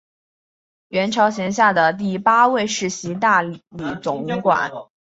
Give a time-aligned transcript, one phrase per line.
[0.87, 3.61] 元朝辖下的第八位世袭大理
[4.01, 4.71] 总管。